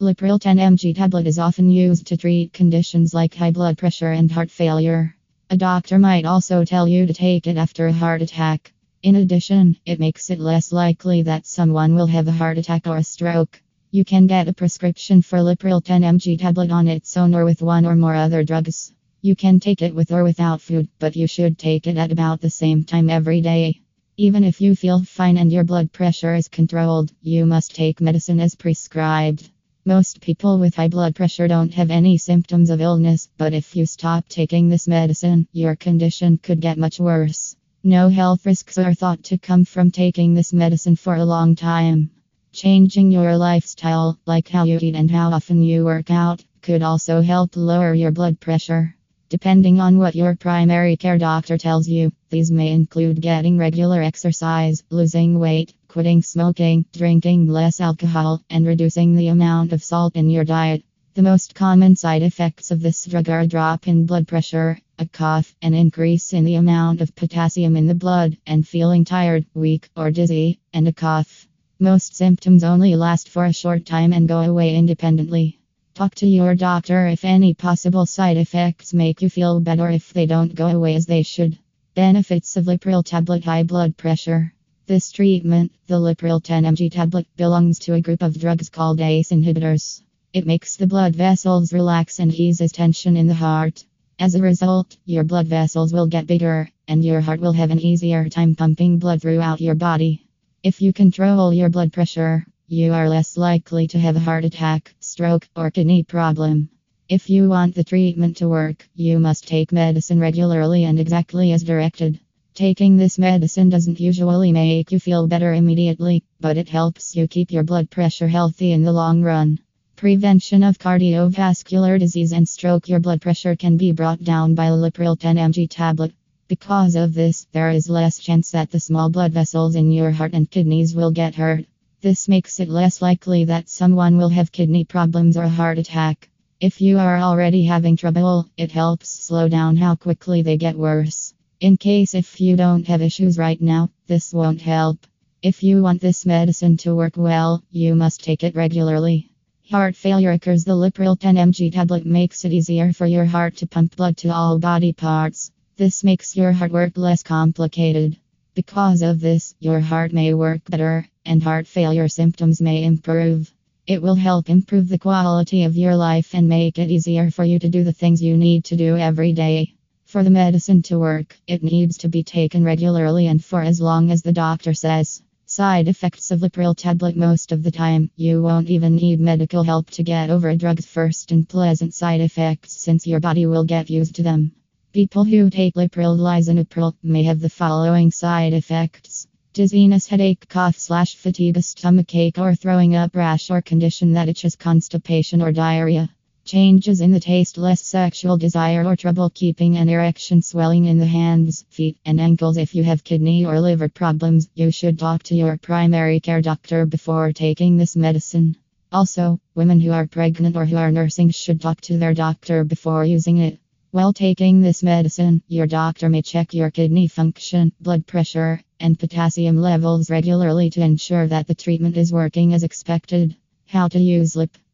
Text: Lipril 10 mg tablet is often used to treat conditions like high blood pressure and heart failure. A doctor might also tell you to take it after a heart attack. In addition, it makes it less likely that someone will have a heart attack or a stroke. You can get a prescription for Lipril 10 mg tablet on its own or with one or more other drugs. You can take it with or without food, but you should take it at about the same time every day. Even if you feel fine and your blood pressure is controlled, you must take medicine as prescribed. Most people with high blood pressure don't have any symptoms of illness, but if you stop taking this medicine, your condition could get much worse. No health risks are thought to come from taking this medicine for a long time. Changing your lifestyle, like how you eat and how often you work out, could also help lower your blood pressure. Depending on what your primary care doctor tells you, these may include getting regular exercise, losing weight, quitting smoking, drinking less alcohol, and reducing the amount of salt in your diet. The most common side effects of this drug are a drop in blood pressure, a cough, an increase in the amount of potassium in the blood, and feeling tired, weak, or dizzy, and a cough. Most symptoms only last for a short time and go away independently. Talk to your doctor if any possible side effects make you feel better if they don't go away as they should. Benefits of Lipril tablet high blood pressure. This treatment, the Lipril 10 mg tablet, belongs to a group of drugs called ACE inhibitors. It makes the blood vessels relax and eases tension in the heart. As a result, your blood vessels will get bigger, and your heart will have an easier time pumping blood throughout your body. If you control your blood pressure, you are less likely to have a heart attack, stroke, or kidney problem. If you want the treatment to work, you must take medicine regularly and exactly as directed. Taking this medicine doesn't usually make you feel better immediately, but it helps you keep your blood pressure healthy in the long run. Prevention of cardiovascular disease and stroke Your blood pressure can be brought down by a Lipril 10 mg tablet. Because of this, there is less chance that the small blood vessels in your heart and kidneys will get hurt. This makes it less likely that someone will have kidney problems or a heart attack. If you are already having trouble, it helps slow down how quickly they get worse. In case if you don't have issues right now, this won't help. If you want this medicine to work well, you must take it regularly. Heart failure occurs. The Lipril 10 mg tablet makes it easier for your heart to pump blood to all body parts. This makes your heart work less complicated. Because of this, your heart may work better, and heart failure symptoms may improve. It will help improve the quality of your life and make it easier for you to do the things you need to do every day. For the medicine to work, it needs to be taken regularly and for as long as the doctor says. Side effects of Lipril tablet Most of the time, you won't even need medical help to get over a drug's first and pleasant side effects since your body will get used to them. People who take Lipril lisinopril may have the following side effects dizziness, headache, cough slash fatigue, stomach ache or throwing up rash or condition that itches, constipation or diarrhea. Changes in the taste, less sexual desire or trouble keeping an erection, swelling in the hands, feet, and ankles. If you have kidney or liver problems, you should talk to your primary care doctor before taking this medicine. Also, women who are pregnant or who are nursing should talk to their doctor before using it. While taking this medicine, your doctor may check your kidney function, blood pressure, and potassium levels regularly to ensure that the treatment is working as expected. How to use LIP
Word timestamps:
Lipril 0.00 0.38
10 0.38 0.58
mg 0.58 0.94
tablet 0.94 1.26
is 1.26 1.40
often 1.40 1.68
used 1.68 2.06
to 2.06 2.16
treat 2.16 2.52
conditions 2.52 3.12
like 3.12 3.34
high 3.34 3.50
blood 3.50 3.76
pressure 3.76 4.12
and 4.12 4.30
heart 4.30 4.48
failure. 4.48 5.16
A 5.50 5.56
doctor 5.56 5.98
might 5.98 6.24
also 6.24 6.64
tell 6.64 6.86
you 6.86 7.04
to 7.04 7.12
take 7.12 7.48
it 7.48 7.56
after 7.56 7.88
a 7.88 7.92
heart 7.92 8.22
attack. 8.22 8.72
In 9.02 9.16
addition, 9.16 9.76
it 9.84 9.98
makes 9.98 10.30
it 10.30 10.38
less 10.38 10.70
likely 10.70 11.22
that 11.22 11.48
someone 11.48 11.96
will 11.96 12.06
have 12.06 12.28
a 12.28 12.30
heart 12.30 12.58
attack 12.58 12.86
or 12.86 12.98
a 12.98 13.02
stroke. 13.02 13.60
You 13.90 14.04
can 14.04 14.28
get 14.28 14.46
a 14.46 14.52
prescription 14.52 15.20
for 15.20 15.38
Lipril 15.38 15.82
10 15.82 16.02
mg 16.02 16.38
tablet 16.38 16.70
on 16.70 16.86
its 16.86 17.16
own 17.16 17.34
or 17.34 17.44
with 17.44 17.60
one 17.60 17.84
or 17.84 17.96
more 17.96 18.14
other 18.14 18.44
drugs. 18.44 18.92
You 19.20 19.34
can 19.34 19.58
take 19.58 19.82
it 19.82 19.96
with 19.96 20.12
or 20.12 20.22
without 20.22 20.60
food, 20.60 20.88
but 21.00 21.16
you 21.16 21.26
should 21.26 21.58
take 21.58 21.88
it 21.88 21.96
at 21.96 22.12
about 22.12 22.40
the 22.40 22.50
same 22.50 22.84
time 22.84 23.10
every 23.10 23.40
day. 23.40 23.80
Even 24.16 24.44
if 24.44 24.60
you 24.60 24.76
feel 24.76 25.02
fine 25.02 25.36
and 25.36 25.50
your 25.50 25.64
blood 25.64 25.90
pressure 25.90 26.36
is 26.36 26.46
controlled, 26.46 27.10
you 27.20 27.44
must 27.46 27.74
take 27.74 28.00
medicine 28.00 28.38
as 28.38 28.54
prescribed. 28.54 29.50
Most 29.88 30.20
people 30.20 30.58
with 30.58 30.74
high 30.74 30.88
blood 30.88 31.14
pressure 31.16 31.48
don't 31.48 31.72
have 31.72 31.90
any 31.90 32.18
symptoms 32.18 32.68
of 32.68 32.82
illness, 32.82 33.30
but 33.38 33.54
if 33.54 33.74
you 33.74 33.86
stop 33.86 34.28
taking 34.28 34.68
this 34.68 34.86
medicine, 34.86 35.48
your 35.54 35.76
condition 35.76 36.36
could 36.36 36.60
get 36.60 36.76
much 36.76 37.00
worse. 37.00 37.56
No 37.82 38.10
health 38.10 38.44
risks 38.44 38.76
are 38.76 38.92
thought 38.92 39.24
to 39.24 39.38
come 39.38 39.64
from 39.64 39.90
taking 39.90 40.34
this 40.34 40.52
medicine 40.52 40.94
for 40.94 41.14
a 41.16 41.24
long 41.24 41.56
time. 41.56 42.10
Changing 42.52 43.10
your 43.10 43.34
lifestyle, 43.38 44.18
like 44.26 44.48
how 44.48 44.64
you 44.64 44.78
eat 44.78 44.94
and 44.94 45.10
how 45.10 45.30
often 45.30 45.62
you 45.62 45.86
work 45.86 46.10
out, 46.10 46.44
could 46.60 46.82
also 46.82 47.22
help 47.22 47.56
lower 47.56 47.94
your 47.94 48.10
blood 48.10 48.38
pressure. 48.40 48.94
Depending 49.30 49.80
on 49.80 49.96
what 49.96 50.14
your 50.14 50.36
primary 50.36 50.98
care 50.98 51.16
doctor 51.16 51.56
tells 51.56 51.88
you, 51.88 52.12
these 52.28 52.50
may 52.50 52.72
include 52.72 53.22
getting 53.22 53.56
regular 53.56 54.02
exercise, 54.02 54.84
losing 54.90 55.38
weight, 55.38 55.72
quitting 55.88 56.22
smoking, 56.22 56.84
drinking 56.92 57.46
less 57.46 57.80
alcohol, 57.80 58.42
and 58.50 58.66
reducing 58.66 59.16
the 59.16 59.28
amount 59.28 59.72
of 59.72 59.82
salt 59.82 60.14
in 60.14 60.28
your 60.28 60.44
diet. 60.44 60.84
The 61.14 61.22
most 61.22 61.54
common 61.54 61.96
side 61.96 62.22
effects 62.22 62.70
of 62.70 62.80
this 62.80 63.04
drug 63.06 63.28
are 63.28 63.40
a 63.40 63.46
drop 63.46 63.88
in 63.88 64.06
blood 64.06 64.28
pressure, 64.28 64.78
a 64.98 65.06
cough, 65.06 65.56
an 65.62 65.74
increase 65.74 66.32
in 66.32 66.44
the 66.44 66.56
amount 66.56 67.00
of 67.00 67.16
potassium 67.16 67.76
in 67.76 67.86
the 67.86 67.94
blood, 67.94 68.36
and 68.46 68.68
feeling 68.68 69.04
tired, 69.04 69.46
weak, 69.54 69.88
or 69.96 70.10
dizzy, 70.10 70.60
and 70.72 70.86
a 70.86 70.92
cough. 70.92 71.48
Most 71.80 72.14
symptoms 72.14 72.62
only 72.62 72.94
last 72.94 73.28
for 73.28 73.46
a 73.46 73.52
short 73.52 73.86
time 73.86 74.12
and 74.12 74.28
go 74.28 74.40
away 74.40 74.76
independently. 74.76 75.58
Talk 75.94 76.14
to 76.16 76.26
your 76.26 76.54
doctor 76.54 77.06
if 77.06 77.24
any 77.24 77.54
possible 77.54 78.06
side 78.06 78.36
effects 78.36 78.94
make 78.94 79.22
you 79.22 79.30
feel 79.30 79.58
better 79.58 79.88
if 79.88 80.12
they 80.12 80.26
don't 80.26 80.54
go 80.54 80.66
away 80.66 80.94
as 80.94 81.06
they 81.06 81.22
should. 81.22 81.58
Benefits 81.94 82.56
of 82.56 82.66
Lipril 82.66 83.04
tablet 83.04 83.44
high 83.44 83.64
blood 83.64 83.96
pressure. 83.96 84.52
This 84.88 85.12
treatment, 85.12 85.70
the 85.86 86.00
Lipril 86.00 86.42
10 86.42 86.64
mg 86.64 86.90
tablet, 86.90 87.26
belongs 87.36 87.78
to 87.80 87.92
a 87.92 88.00
group 88.00 88.22
of 88.22 88.40
drugs 88.40 88.70
called 88.70 89.02
ACE 89.02 89.32
inhibitors. 89.32 90.00
It 90.32 90.46
makes 90.46 90.76
the 90.76 90.86
blood 90.86 91.14
vessels 91.14 91.74
relax 91.74 92.20
and 92.20 92.32
eases 92.32 92.72
tension 92.72 93.14
in 93.14 93.26
the 93.26 93.34
heart. 93.34 93.84
As 94.18 94.34
a 94.34 94.40
result, 94.40 94.96
your 95.04 95.24
blood 95.24 95.46
vessels 95.46 95.92
will 95.92 96.06
get 96.06 96.26
bigger, 96.26 96.70
and 96.88 97.04
your 97.04 97.20
heart 97.20 97.38
will 97.38 97.52
have 97.52 97.70
an 97.70 97.80
easier 97.80 98.30
time 98.30 98.54
pumping 98.54 98.98
blood 98.98 99.20
throughout 99.20 99.60
your 99.60 99.74
body. 99.74 100.24
If 100.62 100.80
you 100.80 100.94
control 100.94 101.52
your 101.52 101.68
blood 101.68 101.92
pressure, 101.92 102.46
you 102.66 102.94
are 102.94 103.10
less 103.10 103.36
likely 103.36 103.88
to 103.88 103.98
have 103.98 104.16
a 104.16 104.20
heart 104.20 104.46
attack, 104.46 104.94
stroke, 105.00 105.46
or 105.54 105.70
kidney 105.70 106.02
problem. 106.02 106.70
If 107.10 107.28
you 107.28 107.50
want 107.50 107.74
the 107.74 107.84
treatment 107.84 108.38
to 108.38 108.48
work, 108.48 108.88
you 108.94 109.18
must 109.18 109.46
take 109.46 109.70
medicine 109.70 110.18
regularly 110.18 110.84
and 110.84 110.98
exactly 110.98 111.52
as 111.52 111.62
directed. 111.62 112.20
Taking 112.58 112.96
this 112.96 113.20
medicine 113.20 113.68
doesn't 113.68 114.00
usually 114.00 114.50
make 114.50 114.90
you 114.90 114.98
feel 114.98 115.28
better 115.28 115.54
immediately, 115.54 116.24
but 116.40 116.56
it 116.56 116.68
helps 116.68 117.14
you 117.14 117.28
keep 117.28 117.52
your 117.52 117.62
blood 117.62 117.88
pressure 117.88 118.26
healthy 118.26 118.72
in 118.72 118.82
the 118.82 118.90
long 118.90 119.22
run. 119.22 119.60
Prevention 119.94 120.64
of 120.64 120.76
cardiovascular 120.76 122.00
disease 122.00 122.32
and 122.32 122.48
stroke 122.48 122.88
Your 122.88 122.98
blood 122.98 123.20
pressure 123.20 123.54
can 123.54 123.76
be 123.76 123.92
brought 123.92 124.24
down 124.24 124.56
by 124.56 124.64
a 124.64 124.72
Lipril 124.72 125.16
10 125.16 125.36
mg 125.36 125.68
tablet. 125.70 126.12
Because 126.48 126.96
of 126.96 127.14
this, 127.14 127.46
there 127.52 127.70
is 127.70 127.88
less 127.88 128.18
chance 128.18 128.50
that 128.50 128.72
the 128.72 128.80
small 128.80 129.08
blood 129.08 129.32
vessels 129.32 129.76
in 129.76 129.92
your 129.92 130.10
heart 130.10 130.32
and 130.32 130.50
kidneys 130.50 130.96
will 130.96 131.12
get 131.12 131.36
hurt. 131.36 131.64
This 132.00 132.26
makes 132.26 132.58
it 132.58 132.68
less 132.68 133.00
likely 133.00 133.44
that 133.44 133.68
someone 133.68 134.16
will 134.16 134.30
have 134.30 134.50
kidney 134.50 134.84
problems 134.84 135.36
or 135.36 135.44
a 135.44 135.48
heart 135.48 135.78
attack. 135.78 136.28
If 136.58 136.80
you 136.80 136.98
are 136.98 137.20
already 137.20 137.62
having 137.66 137.96
trouble, 137.96 138.48
it 138.56 138.72
helps 138.72 139.10
slow 139.10 139.46
down 139.46 139.76
how 139.76 139.94
quickly 139.94 140.42
they 140.42 140.56
get 140.56 140.76
worse. 140.76 141.27
In 141.60 141.76
case 141.76 142.14
if 142.14 142.40
you 142.40 142.54
don't 142.54 142.86
have 142.86 143.02
issues 143.02 143.36
right 143.36 143.60
now, 143.60 143.90
this 144.06 144.32
won't 144.32 144.60
help. 144.60 145.04
If 145.42 145.64
you 145.64 145.82
want 145.82 146.00
this 146.00 146.24
medicine 146.24 146.76
to 146.78 146.94
work 146.94 147.16
well, 147.16 147.64
you 147.72 147.96
must 147.96 148.22
take 148.22 148.44
it 148.44 148.54
regularly. 148.54 149.32
Heart 149.68 149.96
failure 149.96 150.30
occurs. 150.30 150.62
The 150.62 150.76
Lipril 150.76 151.18
10 151.18 151.34
mg 151.34 151.72
tablet 151.72 152.06
makes 152.06 152.44
it 152.44 152.52
easier 152.52 152.92
for 152.92 153.06
your 153.06 153.24
heart 153.24 153.56
to 153.56 153.66
pump 153.66 153.96
blood 153.96 154.16
to 154.18 154.28
all 154.28 154.60
body 154.60 154.92
parts. 154.92 155.50
This 155.76 156.04
makes 156.04 156.36
your 156.36 156.52
heart 156.52 156.70
work 156.70 156.96
less 156.96 157.24
complicated. 157.24 158.16
Because 158.54 159.02
of 159.02 159.18
this, 159.18 159.56
your 159.58 159.80
heart 159.80 160.12
may 160.12 160.34
work 160.34 160.60
better, 160.70 161.08
and 161.26 161.42
heart 161.42 161.66
failure 161.66 162.06
symptoms 162.06 162.62
may 162.62 162.84
improve. 162.84 163.52
It 163.84 164.00
will 164.00 164.14
help 164.14 164.48
improve 164.48 164.88
the 164.88 164.98
quality 164.98 165.64
of 165.64 165.76
your 165.76 165.96
life 165.96 166.36
and 166.36 166.48
make 166.48 166.78
it 166.78 166.88
easier 166.88 167.32
for 167.32 167.44
you 167.44 167.58
to 167.58 167.68
do 167.68 167.82
the 167.82 167.92
things 167.92 168.22
you 168.22 168.36
need 168.36 168.64
to 168.66 168.76
do 168.76 168.96
every 168.96 169.32
day. 169.32 169.74
For 170.08 170.24
the 170.24 170.30
medicine 170.30 170.80
to 170.84 170.98
work, 170.98 171.38
it 171.46 171.62
needs 171.62 171.98
to 171.98 172.08
be 172.08 172.22
taken 172.22 172.64
regularly 172.64 173.26
and 173.26 173.44
for 173.44 173.60
as 173.60 173.78
long 173.78 174.10
as 174.10 174.22
the 174.22 174.32
doctor 174.32 174.72
says. 174.72 175.20
Side 175.44 175.86
effects 175.86 176.30
of 176.30 176.40
Lipril 176.40 176.74
tablet 176.74 177.14
Most 177.14 177.52
of 177.52 177.62
the 177.62 177.70
time, 177.70 178.10
you 178.16 178.40
won't 178.40 178.70
even 178.70 178.96
need 178.96 179.20
medical 179.20 179.64
help 179.64 179.90
to 179.90 180.02
get 180.02 180.30
over 180.30 180.48
a 180.48 180.56
drug's 180.56 180.86
first 180.86 181.30
and 181.30 181.46
pleasant 181.46 181.92
side 181.92 182.22
effects 182.22 182.72
since 182.72 183.06
your 183.06 183.20
body 183.20 183.44
will 183.44 183.64
get 183.64 183.90
used 183.90 184.14
to 184.14 184.22
them. 184.22 184.52
People 184.94 185.24
who 185.24 185.50
take 185.50 185.74
Lipril 185.74 186.16
lisinopril 186.16 186.94
may 187.02 187.24
have 187.24 187.40
the 187.40 187.50
following 187.50 188.10
side 188.10 188.54
effects 188.54 189.26
dizziness, 189.52 190.06
headache, 190.06 190.48
cough 190.48 190.78
slash 190.78 191.16
fatigue, 191.16 191.60
stomach 191.60 192.14
ache 192.14 192.38
or 192.38 192.54
throwing 192.54 192.96
up 192.96 193.14
rash 193.14 193.50
or 193.50 193.60
condition 193.60 194.14
that 194.14 194.30
itches, 194.30 194.56
constipation 194.56 195.42
or 195.42 195.52
diarrhea. 195.52 196.08
Changes 196.48 197.02
in 197.02 197.12
the 197.12 197.20
taste, 197.20 197.58
less 197.58 197.82
sexual 197.82 198.38
desire 198.38 198.82
or 198.86 198.96
trouble 198.96 199.28
keeping 199.28 199.76
an 199.76 199.90
erection, 199.90 200.40
swelling 200.40 200.86
in 200.86 200.96
the 200.96 201.04
hands, 201.04 201.66
feet, 201.68 201.98
and 202.06 202.18
ankles. 202.18 202.56
If 202.56 202.74
you 202.74 202.82
have 202.84 203.04
kidney 203.04 203.44
or 203.44 203.60
liver 203.60 203.90
problems, 203.90 204.48
you 204.54 204.70
should 204.70 204.98
talk 204.98 205.22
to 205.24 205.34
your 205.34 205.58
primary 205.58 206.20
care 206.20 206.40
doctor 206.40 206.86
before 206.86 207.34
taking 207.34 207.76
this 207.76 207.96
medicine. 207.96 208.56
Also, 208.90 209.38
women 209.54 209.78
who 209.78 209.90
are 209.90 210.06
pregnant 210.06 210.56
or 210.56 210.64
who 210.64 210.78
are 210.78 210.90
nursing 210.90 211.28
should 211.28 211.60
talk 211.60 211.82
to 211.82 211.98
their 211.98 212.14
doctor 212.14 212.64
before 212.64 213.04
using 213.04 213.36
it. 213.36 213.60
While 213.90 214.14
taking 214.14 214.62
this 214.62 214.82
medicine, 214.82 215.42
your 215.48 215.66
doctor 215.66 216.08
may 216.08 216.22
check 216.22 216.54
your 216.54 216.70
kidney 216.70 217.08
function, 217.08 217.72
blood 217.78 218.06
pressure, 218.06 218.62
and 218.80 218.98
potassium 218.98 219.58
levels 219.58 220.08
regularly 220.08 220.70
to 220.70 220.80
ensure 220.80 221.26
that 221.26 221.46
the 221.46 221.54
treatment 221.54 221.98
is 221.98 222.10
working 222.10 222.54
as 222.54 222.62
expected. 222.62 223.36
How 223.66 223.88
to 223.88 223.98
use 223.98 224.34
LIP 224.34 224.56